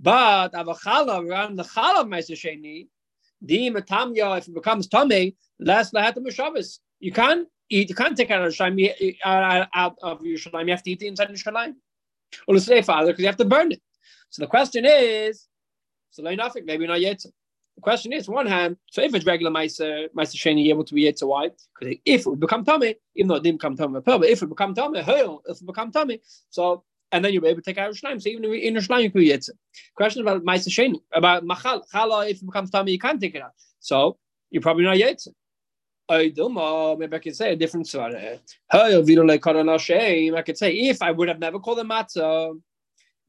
But 0.00 0.54
Avachala, 0.54 1.28
around 1.28 1.56
the 1.56 1.64
Chala 1.64 2.00
of 2.00 2.06
Sheni, 2.06 2.88
the 3.42 3.70
matamya, 3.70 4.38
if 4.38 4.48
it 4.48 4.54
becomes 4.54 4.86
tummy, 4.86 5.36
less 5.58 5.92
lahatam 5.92 6.30
Shabbos. 6.32 6.80
You 6.98 7.12
can't 7.12 7.48
eat, 7.70 7.88
you 7.88 7.94
can't 7.94 8.16
take 8.16 8.30
out 8.30 8.44
of 8.44 8.52
Shalim 8.52 9.16
out 9.24 9.96
of 10.02 10.24
your 10.24 10.38
Shalim. 10.38 10.66
You 10.66 10.70
have 10.72 10.82
to 10.82 10.90
eat 10.90 11.00
the 11.00 11.06
inside 11.06 11.30
of 11.30 11.36
Shalim. 11.36 11.74
Or 12.46 12.54
let's 12.54 12.66
say 12.66 12.82
father, 12.82 13.08
because 13.08 13.20
you 13.20 13.26
have 13.26 13.36
to 13.38 13.44
burn 13.44 13.72
it. 13.72 13.82
So 14.30 14.42
the 14.42 14.46
question 14.46 14.84
is, 14.86 15.48
so 16.10 16.22
nothing, 16.22 16.64
maybe 16.66 16.86
not 16.86 17.00
yet. 17.00 17.22
The 17.76 17.82
question 17.82 18.12
is, 18.12 18.28
one 18.28 18.46
hand, 18.46 18.76
so 18.90 19.00
if 19.02 19.14
it's 19.14 19.24
regular 19.24 19.50
Maisa, 19.50 20.08
Maisa 20.16 20.36
Sheni 20.36 20.68
able 20.68 20.84
to 20.84 20.94
be 20.94 21.02
yet 21.02 21.18
why? 21.20 21.48
Because 21.48 21.96
if 22.04 22.20
it 22.20 22.26
would 22.26 22.40
become 22.40 22.64
tummy, 22.64 22.96
even 23.14 23.28
though 23.28 23.36
it 23.36 23.42
didn't 23.42 23.60
become 23.60 23.76
tummy, 23.76 24.00
but 24.00 24.24
if 24.24 24.42
it 24.42 24.48
become 24.48 24.74
tummy, 24.74 25.00
if 25.00 25.60
it 25.60 25.66
become 25.66 25.90
tummy, 25.90 26.20
so 26.50 26.84
and 27.12 27.24
then 27.24 27.32
you'll 27.32 27.42
be 27.42 27.48
able 27.48 27.60
to 27.60 27.64
take 27.64 27.78
out 27.78 27.90
Yerushalayim. 27.92 28.20
So 28.22 28.28
even 28.28 28.44
in 28.44 28.74
Yerushalayim, 28.74 29.02
you 29.04 29.10
could 29.10 29.20
be 29.20 29.30
Yitzah. 29.30 29.50
Question 29.96 30.22
about 30.22 30.44
Maisa 30.44 30.68
Sheni, 30.68 31.00
about 31.12 31.44
Machal. 31.44 31.84
Chala, 31.92 32.28
if 32.30 32.42
it 32.42 32.46
becomes 32.46 32.70
tummy, 32.70 32.92
you 32.92 32.98
can't 32.98 33.20
take 33.20 33.34
it 33.34 33.42
out. 33.42 33.52
So 33.80 34.18
you're 34.50 34.62
probably 34.62 34.84
not 34.84 34.96
Yitzah. 34.96 35.34
Oh, 36.12 36.96
maybe 36.96 37.14
I 37.14 37.20
could 37.20 37.36
say 37.36 37.52
a 37.52 37.56
different 37.56 37.86
story. 37.86 38.40
I 38.72 40.42
could 40.42 40.58
say 40.58 40.72
if 40.72 41.02
I 41.02 41.12
would 41.12 41.28
have 41.28 41.38
never 41.38 41.60
called 41.60 41.78
it 41.78 41.86
matzah, 41.86 42.60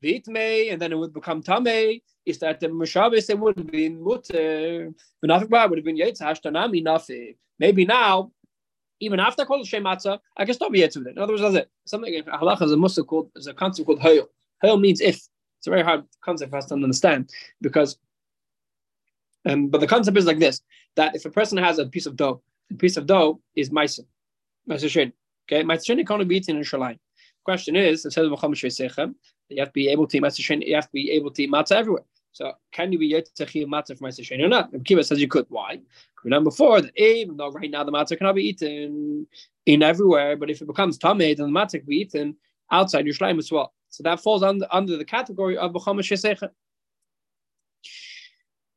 vitme, 0.04 0.72
and 0.74 0.82
then 0.82 0.92
it 0.92 0.98
would 0.98 1.14
become 1.14 1.44
tame. 1.44 2.00
Is 2.26 2.40
that 2.40 2.60
the 2.60 2.70
mashabis? 2.70 3.30
It 3.30 3.38
would 3.38 3.56
have 3.58 3.68
been 3.68 4.04
mutter. 4.04 4.92
But 5.22 5.48
would 5.70 5.78
have 5.78 5.86
been 5.86 5.96
yetz 5.96 6.22
hashtanami 6.22 6.82
nothing. 6.82 7.36
Maybe 7.60 7.86
now 7.86 8.32
even 9.02 9.20
after 9.20 9.44
called 9.44 9.68
Shem 9.68 9.84
Matzah, 9.84 10.20
I 10.38 10.46
can 10.46 10.54
stop 10.54 10.74
yet 10.74 10.96
with 10.96 11.08
it. 11.08 11.18
In 11.18 11.22
other 11.22 11.34
words, 11.34 11.42
that's 11.42 11.56
it. 11.56 11.70
Something 11.86 12.14
in 12.14 12.24
halacha 12.24 12.62
is 12.62 12.72
a 12.72 12.78
musa 12.78 13.04
called 13.04 13.32
is 13.36 13.48
a 13.48 13.54
concept 13.54 13.88
called 13.88 14.00
hayil. 14.00 14.28
Hayil 14.64 14.80
means 14.80 15.02
if. 15.02 15.16
It's 15.58 15.68
a 15.68 15.70
very 15.70 15.84
hard 15.84 16.06
concept 16.22 16.50
for 16.50 16.58
us 16.58 16.66
to 16.68 16.74
understand 16.74 17.30
because, 17.62 17.98
um, 19.46 19.68
but 19.68 19.80
the 19.80 19.86
concept 19.86 20.18
is 20.18 20.26
like 20.26 20.40
this: 20.40 20.62
that 20.96 21.16
if 21.16 21.26
a 21.26 21.30
person 21.30 21.58
has 21.60 21.78
a 21.78 21.86
piece 21.86 22.08
of 22.08 22.16
dough, 22.16 22.42
the 22.70 22.76
piece 22.76 22.98
of 22.98 23.06
dough 23.06 23.42
is 23.56 23.70
ma'aser, 23.70 24.06
ma'aser 24.68 24.90
shin. 24.90 25.14
Okay, 25.46 25.64
ma'aser 25.64 25.86
shin 25.86 26.04
can't 26.04 26.28
be 26.28 26.38
eaten 26.38 26.58
in 26.58 26.64
shalayim. 26.64 26.98
Question 27.44 27.76
is, 27.76 28.06
it 28.06 28.14
says 28.14 28.26
you 28.26 29.60
have 29.60 29.68
to 29.68 29.72
be 29.74 29.88
able 29.90 30.08
to 30.08 30.18
eat 30.18 30.24
ma'aser 30.24 30.42
shin. 30.42 30.62
You 30.62 30.76
have 30.76 30.86
to 30.86 30.94
be 30.94 31.12
able 31.12 31.30
to 31.32 31.44
eat 31.44 31.52
matzah 31.52 31.76
everywhere. 31.76 32.06
So 32.34 32.54
can 32.72 32.92
you 32.92 33.00
be 33.00 33.12
Yitzchak 33.12 33.66
matzah 33.68 33.98
for 33.98 34.06
Ma'aser 34.08 34.22
Sheni 34.22 34.44
or 34.44 34.48
not? 34.48 34.72
Kiva 34.86 35.04
says 35.04 35.20
you 35.20 35.28
could. 35.28 35.46
Why? 35.50 35.80
Remember 36.24 36.50
before 36.50 36.82
that 36.82 36.98
even 36.98 37.38
though 37.38 37.52
right 37.52 37.70
now 37.70 37.84
the 37.84 37.92
matzah 37.92 38.18
cannot 38.18 38.36
be 38.36 38.44
eaten 38.44 39.28
in 39.66 39.84
everywhere, 39.84 40.38
but 40.38 40.50
if 40.50 40.62
it 40.62 40.66
becomes 40.68 40.98
tamei, 40.98 41.36
then 41.36 41.52
the 41.52 41.60
matzah 41.60 41.80
can 41.80 41.86
be 41.88 41.98
eaten 41.98 42.36
outside 42.72 43.06
your 43.06 43.14
shleim 43.16 43.38
as 43.38 43.52
well. 43.52 43.74
So 43.90 44.04
that 44.04 44.22
falls 44.22 44.44
under, 44.44 44.66
under 44.72 44.98
the 44.98 45.06
category 45.06 45.58
of 45.58 45.74
shesecha. 45.74 46.50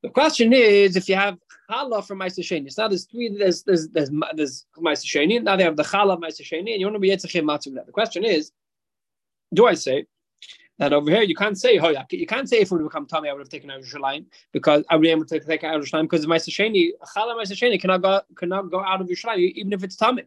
The 0.03 0.11
question 0.11 0.53
is, 0.53 0.97
if 0.97 1.09
you 1.09 1.15
have 1.15 1.39
challah 1.71 2.07
from 2.07 2.19
Ma'aser 2.19 2.41
Sheni, 2.41 2.77
now 2.77 2.89
there's 2.89 3.07
three, 3.07 3.35
there's 3.35 3.63
there's 3.63 3.89
there's, 3.89 4.11
there's 4.35 4.67
Sheni, 4.77 5.43
now 5.43 5.57
they 5.57 5.65
have 5.65 5.77
the 5.77 5.83
challah 5.83 6.15
of 6.15 6.21
Ma'aser 6.21 6.43
Sheni, 6.43 6.73
and 6.73 6.81
you 6.81 6.87
want 6.87 6.97
to 6.97 7.01
be 7.01 7.09
Yitzchak 7.09 7.43
matzah. 7.43 7.87
The 7.87 7.93
question 7.93 8.23
is, 8.23 8.53
do 9.55 9.67
I 9.67 9.73
say 9.73 10.05
that 10.79 10.93
over 10.93 11.11
here 11.11 11.23
you 11.23 11.35
can't 11.35 11.59
say 11.59 11.79
hoyak. 11.79 12.13
You 12.13 12.27
can't 12.27 12.49
say 12.49 12.59
if 12.59 12.71
it 12.71 12.75
would 12.75 12.83
become 12.83 13.07
tummy, 13.07 13.29
I 13.29 13.33
would 13.33 13.41
have 13.41 13.49
taken 13.49 13.71
out 13.71 13.81
Yerushalayim 13.81 14.27
because 14.53 14.85
I 14.91 14.97
would 14.97 15.03
be 15.03 15.11
able 15.11 15.25
to 15.27 15.41
take 15.41 15.65
out 15.65 15.81
Yerushalayim 15.81 16.03
because 16.03 16.27
my 16.27 16.37
sasheni, 16.37 16.91
chala 17.17 17.37
my 17.37 17.45
sasheni 17.45 17.81
cannot 17.81 18.03
go 18.03 18.21
cannot 18.37 18.71
go 18.71 18.81
out 18.81 19.01
of 19.01 19.07
Yerushalayim 19.09 19.53
even 19.53 19.73
if 19.73 19.85
it's 19.85 19.97
tummy. 19.97 20.25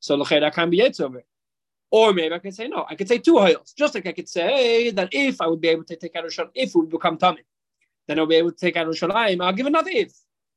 So 0.00 0.16
lochay 0.16 0.40
that 0.40 0.54
can't 0.54 0.70
be 0.70 0.80
yetz 0.80 1.00
over. 1.00 1.22
Or 1.90 2.12
maybe 2.12 2.34
I 2.34 2.38
could 2.40 2.54
say 2.54 2.66
no. 2.66 2.86
I 2.90 2.96
could 2.96 3.06
say 3.06 3.18
two 3.18 3.38
hoyels. 3.38 3.72
Just 3.72 3.94
like 3.94 4.06
I 4.06 4.12
could 4.12 4.28
say 4.28 4.90
that 4.90 5.10
if 5.12 5.40
I 5.40 5.46
would 5.46 5.60
be 5.60 5.68
able 5.68 5.84
to 5.84 5.94
take 5.94 6.16
out 6.16 6.24
Shalim, 6.24 6.50
if 6.54 6.70
it 6.70 6.74
would 6.74 6.90
become 6.90 7.18
tummy, 7.18 7.42
then 8.08 8.18
I'll 8.18 8.26
be 8.26 8.34
able 8.34 8.50
to 8.50 8.56
take 8.56 8.76
out 8.76 8.88
Shalim. 8.88 9.40
I'll 9.40 9.52
give 9.52 9.66
another 9.66 9.90
if. 9.92 10.12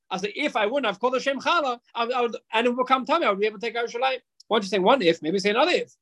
I 0.10 0.17
say 0.17 0.34
if 0.36 0.55
I 0.55 0.65
wouldn't 0.65 0.88
have 0.88 1.00
called 1.00 1.13
the 1.13 1.19
Shem 1.19 1.39
Chala, 1.39 1.79
I, 1.93 2.05
I 2.05 2.22
would, 2.22 2.36
and 2.53 2.65
it 2.65 2.69
would 2.72 2.84
become 2.84 3.05
tummy, 3.05 3.25
I 3.25 3.29
would 3.29 3.39
be 3.39 3.46
able 3.46 3.60
to 3.60 3.65
take 3.67 3.75
out 3.75 3.88
Shalim. 3.88 4.17
Why 4.48 4.55
don't 4.55 4.63
you 4.63 4.69
say 4.69 4.79
one 4.79 5.01
if? 5.01 5.22
Maybe 5.22 5.38
say 5.38 5.51
another 5.51 5.72
if. 5.72 5.93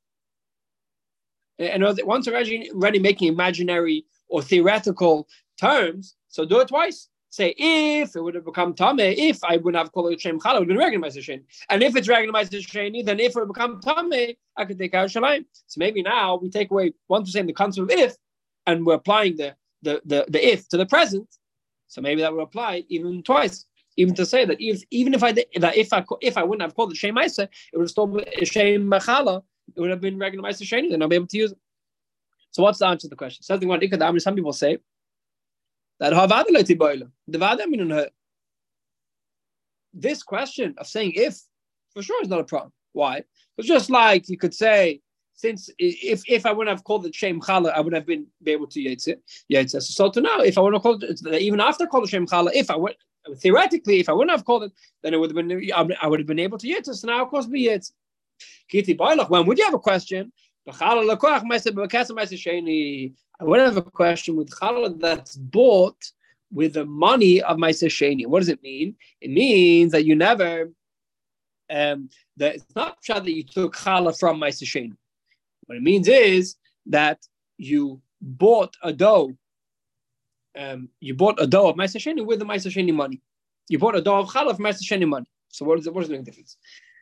And 1.60 1.84
once 2.04 2.28
already, 2.28 2.70
already 2.72 3.00
making 3.00 3.30
imaginary 3.30 4.06
or 4.28 4.42
theoretical 4.42 5.28
terms, 5.60 6.16
so 6.28 6.46
do 6.46 6.60
it 6.60 6.68
twice 6.68 7.10
say 7.36 7.54
if 7.58 8.16
it 8.16 8.22
would 8.22 8.36
have 8.36 8.46
become 8.46 8.74
tame, 8.74 9.00
if 9.00 9.44
I 9.44 9.58
wouldn't 9.58 9.76
have 9.76 9.92
called 9.92 10.14
it 10.14 10.22
shem 10.22 10.40
chala, 10.40 10.56
it 10.56 10.60
would 10.60 10.62
have 10.62 10.68
been 10.70 10.78
recognized 10.78 11.18
as 11.18 11.30
And 11.70 11.84
if 11.84 11.96
it's 11.96 12.08
recognized 12.08 12.54
as 12.54 12.66
sheni, 12.66 13.06
then 13.06 13.20
if 13.20 13.36
it 13.36 13.40
would 13.40 13.54
become 13.54 13.82
tame, 13.82 14.36
I 14.58 14.66
could 14.66 14.80
take 14.80 14.94
out 14.94 15.10
shalayim. 15.10 15.46
So 15.68 15.78
maybe 15.78 16.02
now 16.02 16.38
we 16.38 16.50
take 16.50 16.72
away 16.72 16.94
one 17.08 17.26
to 17.26 17.32
say 17.32 17.42
the 17.42 17.54
concept 17.54 17.92
of 17.92 18.00
if, 18.00 18.16
and 18.66 18.86
we're 18.86 18.96
applying 18.96 19.36
the, 19.36 19.56
the 19.82 20.02
the 20.06 20.26
the 20.30 20.48
if 20.54 20.68
to 20.70 20.78
the 20.78 20.86
present. 20.86 21.28
So 21.88 22.02
maybe 22.02 22.22
that 22.22 22.34
would 22.34 22.42
apply 22.42 22.86
even 22.88 23.22
twice. 23.22 23.66
Even 23.98 24.14
to 24.16 24.26
say 24.26 24.44
that 24.46 24.58
if 24.60 24.82
even 24.92 25.14
if 25.14 25.24
I 25.24 25.32
did, 25.32 25.46
that 25.58 25.78
if 25.78 25.94
I 25.94 26.04
if 26.22 26.38
I 26.38 26.44
wouldn't 26.44 26.64
have 26.64 26.76
called 26.76 26.92
it 26.92 26.98
shame 26.98 27.16
shem 27.16 27.48
it 27.48 27.50
would 27.74 27.84
have 27.84 27.90
still 27.90 28.08
been 28.08 28.26
shem 28.44 28.90
chala. 28.90 29.44
It 29.76 29.80
would 29.80 29.90
have 29.90 30.02
been 30.02 30.18
recognized 30.18 30.62
as 30.62 30.68
sheni. 30.68 30.90
Then 30.90 31.02
I'll 31.02 31.08
be 31.08 31.16
able 31.16 31.28
to 31.28 31.38
use 31.38 31.52
it. 31.52 31.58
So 32.52 32.64
what's 32.64 32.80
the 32.80 32.88
answer 32.88 33.08
to 33.08 33.10
the 33.10 33.16
question? 33.16 33.44
Something 33.44 33.68
one 33.68 33.82
some 34.20 34.36
people 34.36 34.54
say 34.54 34.78
that 36.00 36.12
the 37.28 38.12
This 39.94 40.24
question 40.24 40.76
of 40.78 40.88
saying 40.88 41.14
if, 41.16 41.40
for 41.94 42.02
sure, 42.02 42.22
is 42.22 42.30
not 42.30 42.40
a 42.40 42.46
problem. 42.46 42.72
Why? 42.94 43.24
It's 43.58 43.68
just 43.68 43.90
like 43.90 44.30
you 44.30 44.38
could 44.38 44.54
say, 44.54 45.02
since 45.34 45.70
if 45.78 46.24
if 46.28 46.46
I 46.46 46.54
wouldn't 46.54 46.76
have 46.76 46.86
called 46.86 47.06
it 47.06 47.14
shem 47.14 47.42
chala, 47.42 47.74
I 47.74 47.82
would 47.82 47.94
have 47.94 48.06
been 48.06 48.28
be 48.42 48.52
able 48.52 48.68
to 48.68 48.82
it. 48.82 49.22
Yaitz 49.52 49.82
So 49.82 50.10
to 50.10 50.22
now, 50.22 50.40
if 50.40 50.58
I 50.58 50.62
wouldn't 50.62 50.82
have 50.82 50.84
called 50.84 51.04
it, 51.04 51.42
even 51.42 51.60
after 51.60 51.86
called 51.88 52.06
it 52.06 52.10
shem 52.10 52.26
chala, 52.26 52.52
if 52.54 52.72
I 52.72 52.78
would 52.78 52.96
theoretically, 53.38 54.00
if 54.00 54.08
I 54.08 54.14
wouldn't 54.14 54.32
have 54.32 54.46
called 54.46 54.64
it, 54.64 54.72
then 55.04 55.14
it 55.14 55.18
would 55.20 55.36
have 55.36 55.48
been 55.48 55.72
I 56.02 56.08
would 56.08 56.20
have 56.20 56.28
been 56.28 56.40
able 56.40 56.58
to 56.58 56.68
yaitz. 56.68 56.94
So 56.96 57.08
now, 57.08 57.24
of 57.24 57.30
course, 57.30 57.48
be 57.48 57.68
yaitz. 57.68 57.92
Kiti 58.70 58.94
When 58.94 59.46
would 59.46 59.58
you 59.58 59.66
have 59.66 59.74
a 59.74 59.80
question? 59.80 60.32
I 60.68 60.96
would 60.96 61.10
have 63.60 63.78
a 63.78 63.82
question 63.84 64.36
with 64.36 64.50
challah 64.50 65.00
that's 65.00 65.36
bought 65.36 66.12
with 66.52 66.74
the 66.74 66.86
money 66.86 67.40
of 67.42 67.60
my 67.60 67.72
Sheni. 67.72 68.26
What 68.26 68.40
does 68.40 68.50
it 68.50 68.64
mean? 68.64 68.96
It 69.22 69.30
means 69.30 69.92
that 69.92 70.06
you 70.06 70.16
never, 70.16 70.72
um, 71.70 72.10
that 72.38 72.56
it's 72.56 72.76
not 72.76 72.98
that 73.08 73.26
you 73.26 73.44
took 73.44 73.76
challah 73.76 74.18
from 74.18 74.40
my 74.40 74.50
Sheni. 74.50 74.96
What 75.68 75.78
it 75.78 75.84
means 75.84 76.08
is 76.08 76.56
that 76.88 77.20
you 77.58 78.02
bought 78.22 78.76
a 78.82 78.94
dough. 78.94 79.34
Um, 80.58 80.90
you 81.00 81.14
bought 81.14 81.42
a 81.42 81.46
dough 81.46 81.68
of 81.68 81.76
my 81.76 81.86
Sheni 81.86 82.26
with 82.26 82.40
the 82.40 82.46
my 82.46 82.58
Sheni 82.58 82.94
money. 82.94 83.22
You 83.70 83.78
bought 83.78 83.96
a 83.96 84.02
dough 84.02 84.18
of 84.20 84.30
challah 84.30 84.56
from 84.56 84.64
my 84.64 84.72
Sheni 84.72 85.08
money. 85.08 85.28
So 85.50 85.66
what 85.66 85.78
is 85.80 85.88
it? 85.88 85.94
What 85.94 86.04
is 86.04 86.10
the 86.10 86.18
difference? 86.18 86.58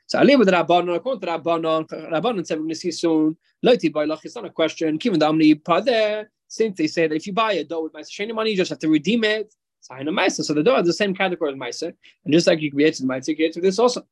So 0.06 0.20
I 0.20 0.24
live 0.24 0.40
with 0.40 0.50
Rabbanon, 0.50 0.96
according 0.96 1.22
to 1.22 1.28
Rabbanon, 1.28 1.88
Rabbanon 1.88 2.46
said 2.46 2.58
we're 2.58 2.64
going 2.64 2.70
to 2.70 2.76
see 2.76 2.92
soon. 2.92 3.38
Loiti 3.66 3.92
by 3.92 4.04
it's 4.04 4.36
not 4.36 4.46
a 4.46 4.50
question. 4.50 4.98
Given 4.98 5.20
the 5.20 5.26
Amni 5.26 5.86
there, 5.86 6.30
since 6.48 6.78
they 6.78 6.88
say 6.88 7.08
that 7.08 7.16
if 7.16 7.26
you 7.26 7.34
buy 7.34 7.54
a 7.54 7.64
dough 7.64 7.84
with 7.84 7.94
Meiser 7.94 8.12
Sheni 8.12 8.36
money, 8.36 8.52
you 8.52 8.58
just 8.58 8.70
have 8.70 8.80
to 8.80 8.90
redeem 8.90 9.24
it. 9.24 9.54
Sign 9.80 10.08
a 10.08 10.12
Meiser. 10.12 10.44
So 10.44 10.54
the 10.54 10.64
dough 10.64 10.76
has 10.76 10.86
the 10.86 10.94
same 10.94 11.16
category 11.16 11.52
as 11.52 11.58
Meiser. 11.58 11.94
And 12.26 12.34
just 12.34 12.46
like 12.46 12.62
you 12.62 12.72
create 12.72 12.98
the 12.98 13.06
Meiser, 13.06 13.36
create 13.36 13.58
this 13.60 13.80
also. 13.80 14.06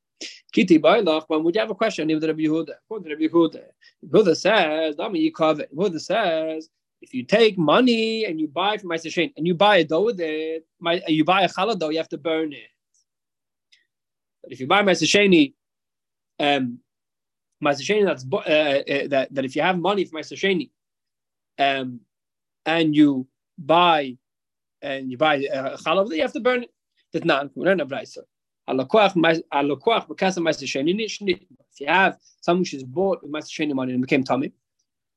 Kiti 0.51 0.79
Bailach, 0.79 1.25
when 1.27 1.43
would 1.43 1.55
you 1.55 1.61
have 1.61 1.69
a 1.69 1.75
question? 1.75 2.09
Even 2.09 2.27
Rabbi 2.27 2.41
Yehuda. 2.41 2.73
According 2.85 3.09
to 3.09 3.15
Rabbi 3.15 3.33
Yehuda, 3.33 3.63
Yehuda 4.05 4.35
says, 4.35 4.95
Dami 4.95 5.31
Yikave. 5.31 5.67
Yehuda 5.73 6.01
says, 6.01 6.69
if 7.01 7.13
you 7.13 7.23
take 7.23 7.57
money 7.57 8.25
and 8.25 8.39
you 8.39 8.47
buy 8.47 8.77
from 8.77 8.89
Meiser 8.89 9.07
Sheni 9.07 9.33
and 9.37 9.45
you 9.45 9.55
buy 9.55 9.77
a 9.77 9.83
dough 9.83 10.03
with 10.03 10.19
it, 10.19 10.65
you 11.07 11.25
buy 11.25 11.41
a 11.43 11.49
challah 11.49 11.77
dough, 11.77 11.89
you 11.89 11.97
have 11.97 12.09
to 12.09 12.17
burn 12.17 12.53
it. 12.53 12.69
But 14.43 14.53
if 14.53 14.59
you 14.59 14.67
buy 14.67 14.83
Meiser 14.83 15.03
Sheni 15.03 15.53
um, 16.41 16.79
Sheni 17.63 18.05
that's 18.05 18.25
uh, 18.31 18.37
uh, 18.37 19.07
that 19.09 19.33
that 19.33 19.45
if 19.45 19.55
you 19.55 19.61
have 19.61 19.77
money 19.79 20.05
for 20.05 20.19
Sheni, 20.19 20.69
um, 21.59 21.99
and 22.65 22.95
you 22.95 23.27
buy 23.57 24.17
and 24.81 25.11
you 25.11 25.17
buy 25.17 25.45
uh, 25.45 25.77
chalav, 25.77 26.13
you 26.15 26.21
have 26.21 26.33
to 26.33 26.39
burn 26.39 26.63
it. 26.63 26.71
That's 27.13 27.25
not 27.25 27.51
If 31.73 31.79
you 31.79 31.87
have 31.87 32.17
someone 32.41 32.65
who's 32.69 32.83
bought 32.83 33.21
with 33.21 33.31
Meiser 33.31 33.49
Sheni 33.49 33.73
money 33.73 33.93
and 33.93 34.01
became 34.01 34.23
tummy, 34.23 34.51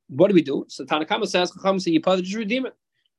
what 0.09 0.29
do 0.29 0.35
we 0.35 0.43
do? 0.43 0.65
So 0.69 0.85
Tanakama 0.85 1.27
says, 1.27 1.53
Chacham 1.53 1.79
say 1.81 1.93
you 1.93 2.01
probably 2.01 2.23
just 2.23 2.37
redeem 2.37 2.67
it. 2.67 2.75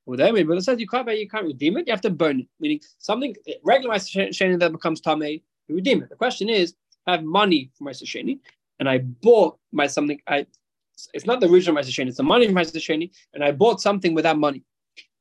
Well, 0.05 0.17
then, 0.17 0.33
but 0.47 0.57
it 0.57 0.63
says 0.63 0.79
you 0.79 0.87
can't, 0.87 1.09
you 1.17 1.27
can't 1.27 1.45
redeem 1.45 1.77
it. 1.77 1.87
You 1.87 1.93
have 1.93 2.01
to 2.01 2.11
burn 2.11 2.41
it, 2.41 2.47
meaning 2.59 2.79
something 2.99 3.35
regular 3.63 3.95
Meiser 3.95 4.29
Sheni 4.29 4.59
that 4.59 4.71
becomes 4.71 5.01
tummy, 5.01 5.43
you 5.67 5.75
redeem 5.75 6.03
it. 6.03 6.09
The 6.09 6.15
question 6.15 6.49
is, 6.49 6.75
I 7.07 7.11
have 7.11 7.23
money 7.23 7.71
for 7.77 7.83
my 7.83 7.91
sasheni, 7.91 8.39
and 8.79 8.89
I 8.89 8.99
bought 8.99 9.57
my 9.71 9.87
something. 9.87 10.19
I 10.27 10.45
it's 11.13 11.25
not 11.25 11.39
the 11.39 11.49
original 11.49 11.81
sasheni; 11.83 12.07
it's 12.07 12.17
the 12.17 12.23
money 12.23 12.45
from 12.45 12.55
my 12.55 12.63
sasheni, 12.63 13.11
and 13.33 13.43
I 13.43 13.51
bought 13.51 13.81
something 13.81 14.13
with 14.13 14.23
that 14.23 14.37
money. 14.37 14.63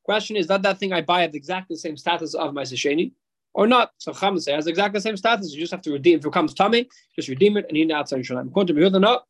Question 0.05 0.37
is, 0.37 0.47
that 0.49 0.62
that 0.62 0.79
thing 0.79 0.93
I 0.93 1.00
buy 1.00 1.23
have 1.23 1.35
exactly 1.35 1.75
the 1.75 1.81
same 1.81 1.97
status 1.97 2.35
of 2.35 2.53
my 2.55 2.62
sasheni, 2.62 3.12
or 3.55 3.67
not? 3.67 3.93
So 3.99 4.12
Chama 4.12 4.41
says 4.41 4.55
has 4.55 4.67
exactly 4.67 4.99
the 4.99 5.03
same 5.03 5.17
status. 5.17 5.53
You 5.53 5.61
just 5.61 5.73
have 5.73 5.83
to 5.83 5.93
redeem. 5.93 6.19
If 6.19 6.26
it 6.26 6.33
comes 6.33 6.55
tummy, 6.55 6.88
just 7.17 7.29
redeem 7.29 7.57
it, 7.57 7.67
and 7.69 7.76
you 7.76 7.93
outside 7.95 8.21
Yerushalayim. 8.21 8.49
According 8.49 8.76
to 8.76 8.83
Yehuda, 8.83 9.00
no. 9.00 9.21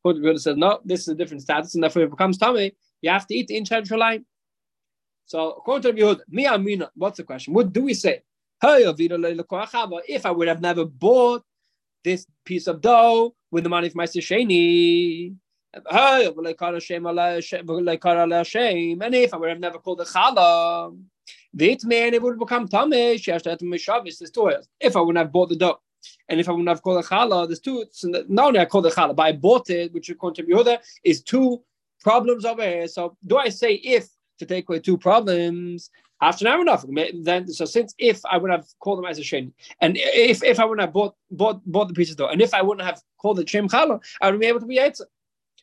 According 0.00 0.22
to 0.22 0.28
Yehuda 0.28 0.40
says 0.40 0.56
no. 0.56 0.80
This 0.84 1.00
is 1.00 1.08
a 1.08 1.14
different 1.14 1.42
status, 1.42 1.74
and 1.74 1.82
therefore 1.82 2.02
if 2.02 2.08
it 2.08 2.10
becomes 2.10 2.38
tummy, 2.38 2.72
you 3.00 3.10
have 3.10 3.26
to 3.26 3.34
eat 3.34 3.48
the 3.48 3.56
inside 3.56 3.84
Yerushalayim. 3.84 4.24
So 5.26 5.52
according 5.52 5.96
to 5.96 6.02
Yehuda, 6.02 6.20
mi 6.28 6.46
amina. 6.46 6.90
What's 6.94 7.16
the 7.18 7.24
question? 7.24 7.54
What 7.54 7.72
do 7.72 7.82
we 7.82 7.94
say? 7.94 8.22
If 8.60 10.26
I 10.26 10.30
would 10.30 10.48
have 10.48 10.60
never 10.60 10.84
bought 10.84 11.44
this 12.04 12.26
piece 12.44 12.66
of 12.66 12.80
dough 12.80 13.34
with 13.50 13.64
the 13.64 13.70
money 13.70 13.86
of 13.86 13.94
my 13.94 14.04
Sheni. 14.04 15.34
And 15.74 15.84
if 19.14 19.34
I 19.34 19.36
would 19.36 19.50
have 19.50 19.60
never 19.60 19.78
called 19.78 19.98
the 19.98 20.04
challah, 20.04 20.98
the 21.52 21.78
man 21.84 22.14
it 22.14 22.22
would 22.22 22.38
become 22.38 22.68
tamish. 22.68 23.26
There's 24.18 24.30
two 24.30 24.52
If 24.80 24.96
I 24.96 25.00
wouldn't 25.00 25.18
have 25.18 25.32
bought 25.32 25.50
the 25.50 25.56
dough, 25.56 25.80
and 26.28 26.40
if 26.40 26.48
I 26.48 26.52
wouldn't 26.52 26.68
have 26.68 26.82
called 26.82 27.04
the 27.04 27.08
challah, 27.08 27.46
there's 27.46 27.60
two. 27.60 27.84
So 27.90 28.08
not 28.28 28.48
only 28.48 28.60
I 28.60 28.64
called 28.64 28.86
the 28.86 28.90
challah, 28.90 29.14
but 29.14 29.24
I 29.24 29.32
bought 29.32 29.68
it, 29.68 29.92
which 29.92 30.08
according 30.08 30.46
to 30.46 30.52
Yehuda 30.52 30.78
is 31.04 31.22
two 31.22 31.62
problems 32.00 32.44
over 32.44 32.62
here. 32.62 32.88
So 32.88 33.16
do 33.26 33.36
I 33.36 33.50
say 33.50 33.74
if 33.74 34.08
to 34.38 34.46
take 34.46 34.68
away 34.68 34.80
two 34.80 34.98
problems? 34.98 35.90
After 36.20 36.44
now 36.44 36.60
enough. 36.60 36.84
Then 37.22 37.46
so 37.48 37.64
since 37.64 37.94
if 37.98 38.20
I 38.26 38.38
would 38.38 38.50
have 38.50 38.66
called 38.80 38.98
them 38.98 39.06
as 39.06 39.18
a 39.20 39.22
shin, 39.22 39.52
and 39.80 39.96
if 39.96 40.42
if 40.42 40.58
I 40.58 40.64
wouldn't 40.64 40.84
have 40.84 40.92
bought 40.92 41.14
bought 41.30 41.64
bought 41.64 41.86
the 41.88 41.94
pieces 41.94 42.16
though, 42.16 42.28
and 42.28 42.42
if 42.42 42.52
I 42.54 42.62
wouldn't 42.62 42.86
have 42.86 43.00
called 43.18 43.38
it 43.38 43.48
shem 43.48 43.68
challah, 43.68 44.02
I 44.20 44.30
would 44.30 44.40
be 44.40 44.46
able 44.46 44.58
to 44.60 44.66
be 44.66 44.78
yetzer. 44.78 45.06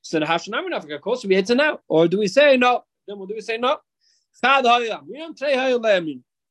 So 0.01 0.19
the 0.19 0.25
half 0.25 0.47
now 0.47 0.65
enough, 0.65 0.89
of 0.89 1.01
course, 1.01 1.25
we 1.25 1.35
yetzer 1.35 1.57
now. 1.57 1.81
Or 1.89 2.07
do 2.07 2.19
we 2.19 2.27
say 2.27 2.55
no? 2.55 2.85
Then 3.05 3.17
we'll 3.17 3.27
do 3.27 3.35
we 3.35 3.41
say 3.41 3.57
no? 3.57 3.79
We 4.43 5.17
don't 5.17 5.37
say 5.37 5.55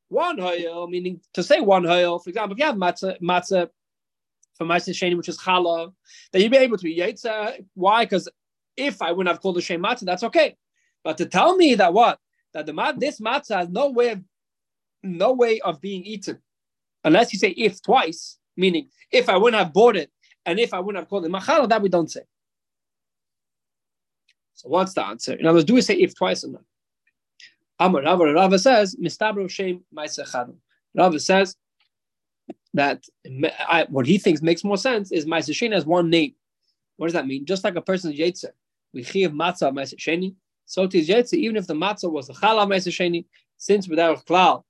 one 0.09 0.37
hayel, 0.37 0.89
meaning 0.89 1.19
to 1.33 1.41
say 1.41 1.61
one 1.61 1.83
hayel. 1.83 2.23
For 2.23 2.29
example, 2.29 2.53
if 2.53 2.59
you 2.59 2.65
have 2.65 2.75
matzah 2.75 3.19
matzah 3.21 3.69
for 4.55 4.65
matzah 4.65 4.91
sheni, 4.93 5.17
which 5.17 5.29
is 5.29 5.39
challah, 5.39 5.91
then 6.31 6.41
you'd 6.43 6.51
be 6.51 6.57
able 6.57 6.77
to 6.77 6.83
be 6.83 6.95
yetzer. 6.97 7.65
Why? 7.73 8.05
Because 8.05 8.29
if 8.77 9.01
I 9.01 9.11
wouldn't 9.11 9.33
have 9.33 9.41
called 9.41 9.55
the 9.55 9.61
shem 9.61 9.81
matzah, 9.81 10.05
that's 10.05 10.23
okay. 10.23 10.57
But 11.05 11.19
to 11.19 11.27
tell 11.27 11.55
me 11.55 11.75
that 11.75 11.93
what 11.93 12.19
that 12.53 12.65
the 12.65 12.73
mat 12.73 12.99
this 12.99 13.19
matzah 13.19 13.57
has 13.57 13.69
no 13.69 13.91
way 13.91 14.09
of 14.09 14.21
no 15.03 15.33
way 15.33 15.61
of 15.61 15.79
being 15.79 16.03
eaten 16.03 16.39
unless 17.03 17.31
you 17.31 17.37
say 17.37 17.49
if 17.49 17.79
twice, 17.81 18.39
meaning 18.57 18.89
if 19.11 19.29
I 19.29 19.37
wouldn't 19.37 19.63
have 19.63 19.71
bought 19.71 19.95
it 19.95 20.11
and 20.47 20.59
if 20.59 20.73
I 20.73 20.79
wouldn't 20.79 21.01
have 21.03 21.07
called 21.07 21.25
it 21.25 21.29
machal, 21.29 21.67
that 21.67 21.81
we 21.81 21.89
don't 21.89 22.11
say. 22.11 22.21
So 24.55 24.69
what's 24.69 24.93
the 24.93 25.05
answer? 25.05 25.33
In 25.33 25.45
other 25.45 25.57
words, 25.57 25.65
do 25.65 25.75
we 25.75 25.81
say 25.81 25.93
if 25.93 26.15
twice 26.15 26.43
or 26.43 26.49
not? 26.49 26.63
Amar 27.79 28.01
Rava 28.01 28.33
Rava 28.33 28.57
says 28.57 28.95
mistabro 28.95 29.47
shem 29.47 29.83
ma'asechadu. 29.95 30.55
Rava 30.97 31.19
says 31.19 31.55
that 32.73 33.03
I, 33.67 33.85
what 33.89 34.07
he 34.07 34.17
thinks 34.17 34.41
makes 34.41 34.63
more 34.63 34.77
sense 34.77 35.11
is 35.11 35.27
ma'aseh 35.27 35.71
has 35.71 35.85
one 35.85 36.09
name. 36.09 36.33
What 36.97 37.07
does 37.07 37.13
that 37.13 37.27
mean? 37.27 37.45
Just 37.45 37.63
like 37.63 37.75
a 37.75 37.81
person's 37.81 38.17
yetzer, 38.17 38.51
we 38.91 39.03
chiv 39.03 39.33
matzah 39.33 39.71
ma'aseh 39.71 40.35
so 40.65 40.87
yetzi, 40.87 41.33
even 41.33 41.55
if 41.55 41.67
the 41.67 41.73
matzah 41.73 42.11
was 42.11 42.27
the 42.27 42.33
challah 42.33 42.67
sheni, 42.67 43.25
since 43.57 43.87
without 43.87 44.25
klal, 44.25 44.63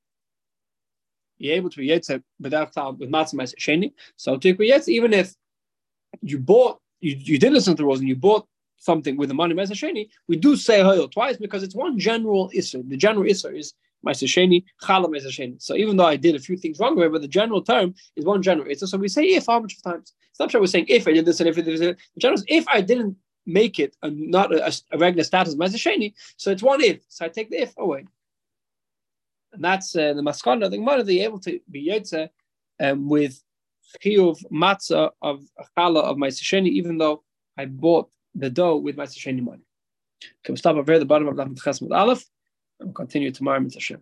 you're 1.38 1.56
able 1.56 1.70
to 1.70 1.78
be 1.78 2.02
without 2.40 2.74
klal 2.74 2.98
with 2.98 3.10
matzah 3.10 3.56
sheni. 3.56 3.94
So 4.18 4.40
even 4.88 5.14
if 5.14 5.34
you 6.22 6.40
bought, 6.40 6.80
you, 7.00 7.16
you 7.18 7.40
did 7.40 7.54
listen 7.54 7.76
to 7.76 7.82
the 7.82 7.86
rules 7.86 8.00
and 8.00 8.10
you 8.10 8.16
bought 8.16 8.48
something 8.78 9.18
with 9.18 9.30
the 9.30 9.36
money 9.36 9.56
sheni, 9.56 10.10
we 10.28 10.36
do 10.36 10.56
say 10.56 10.82
hoyel 10.82 11.10
twice 11.12 11.38
because 11.38 11.64
it's 11.64 11.76
one 11.76 11.98
general 11.98 12.52
isser. 12.56 12.88
The 12.88 12.98
general 12.98 13.26
isser 13.26 13.58
is 13.58 13.74
sheni, 14.06 14.66
challah 14.84 15.10
sheni. 15.10 15.62
So 15.62 15.76
even 15.76 15.96
though 15.96 16.06
I 16.06 16.18
did 16.18 16.36
a 16.36 16.40
few 16.40 16.58
things 16.58 16.80
wrong 16.80 17.02
it, 17.02 17.12
but 17.12 17.22
the 17.22 17.28
general 17.28 17.62
term 17.62 17.96
is 18.18 18.26
one 18.26 18.42
general 18.42 18.68
isser. 18.68 18.88
So 18.88 18.98
we 18.98 19.08
say 19.08 19.24
if 19.24 19.46
how 19.48 19.62
much 19.62 19.82
times? 19.82 20.14
It's 20.30 20.40
not 20.40 20.52
sure 20.52 20.60
we're 20.60 20.68
saying 20.68 20.88
if 20.90 21.08
I 21.08 21.14
did 21.14 21.26
this 21.26 21.40
and 21.40 21.48
if 21.48 21.58
I 21.58 21.62
did 21.62 21.80
this. 21.80 21.80
The 21.80 22.20
general 22.20 22.38
is 22.38 22.46
if 22.48 22.68
I 22.68 22.82
didn't 22.82 23.16
make 23.46 23.80
it 23.80 23.96
a, 24.02 24.10
not 24.10 24.54
a, 24.54 24.74
a 24.92 24.98
regular 24.98 25.24
status 25.24 25.54
of 25.54 25.60
Sheni, 25.60 26.14
so 26.38 26.52
it's 26.52 26.64
one 26.64 26.82
if. 26.82 27.02
So 27.08 27.26
I 27.26 27.30
take 27.30 27.50
the 27.50 27.62
if 27.62 27.74
away. 27.78 28.06
And 29.54 29.64
that's 29.64 29.96
uh, 29.96 30.14
the 30.14 30.22
maskana. 30.22 30.70
The 30.70 30.78
Gemara, 30.78 31.04
they 31.04 31.22
able 31.22 31.40
to 31.40 31.60
be 31.70 31.88
yotze 31.88 32.30
um, 32.80 33.08
with 33.08 33.42
chiyuv 34.04 34.44
matzah 34.52 35.12
of 35.22 35.46
challah 35.78 36.04
of 36.04 36.18
my 36.18 36.28
Sheni, 36.28 36.68
even 36.70 36.98
though 36.98 37.24
I 37.58 37.66
bought 37.66 38.10
the 38.34 38.50
dough 38.50 38.78
with 38.78 38.98
my 38.98 39.06
Sheni 39.06 39.42
money. 39.42 39.64
Okay, 40.24 40.50
we'll 40.50 40.58
stop 40.58 40.76
over 40.76 40.94
at 40.94 41.00
the 41.00 41.06
bottom 41.06 41.28
of 41.28 41.38
the 41.38 41.46
Chesed 41.46 41.90
Aleph 41.92 42.26
and 42.80 42.90
we'll 42.90 42.94
continue 42.94 43.32
tomorrow. 43.32 43.62
Hashem. 43.62 44.02